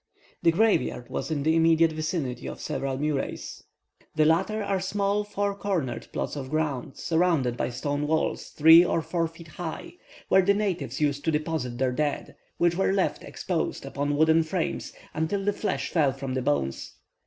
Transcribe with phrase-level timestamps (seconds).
[0.41, 3.61] The graveyard was in the immediate vicinity of several murais.
[4.15, 9.03] The latter are small four cornered plots of ground surrounded by stone walls three or
[9.03, 9.93] four feet high,
[10.27, 14.91] where the natives used to deposit their dead, which were left exposed upon wooden frames
[15.13, 16.93] until the flesh fell from the bones.